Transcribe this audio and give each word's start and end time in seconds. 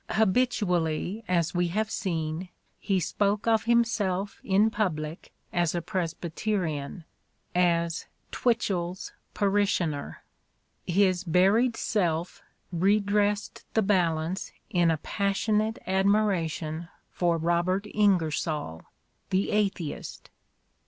Habitually, 0.09 1.23
as 1.27 1.53
we 1.53 1.67
have 1.67 1.91
seen, 1.91 2.49
he 2.79 2.99
spoke 2.99 3.45
of 3.45 3.65
himself 3.65 4.41
in 4.43 4.71
public 4.71 5.31
as 5.53 5.75
a 5.75 5.81
Presbyterian, 5.83 7.03
as 7.53 8.07
"Twitch 8.31 8.71
ell's 8.71 9.11
parishioner." 9.35 10.23
His 10.87 11.23
buried 11.23 11.77
self 11.77 12.41
redressed 12.71 13.63
the 13.75 13.83
balance 13.83 14.51
in 14.71 14.89
a 14.89 14.97
passionate 14.97 15.77
admiration 15.85 16.87
for 17.11 17.37
Robert 17.37 17.85
Inger 17.93 18.31
soU, 18.31 18.81
the 19.29 19.51
atheist. 19.51 20.31